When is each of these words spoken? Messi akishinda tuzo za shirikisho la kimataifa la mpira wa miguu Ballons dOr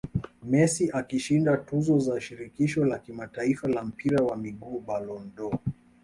Messi 0.51 0.91
akishinda 0.93 1.57
tuzo 1.57 1.99
za 1.99 2.21
shirikisho 2.21 2.85
la 2.85 2.99
kimataifa 2.99 3.67
la 3.67 3.83
mpira 3.83 4.23
wa 4.25 4.37
miguu 4.37 4.79
Ballons 4.79 5.35
dOr 5.35 5.57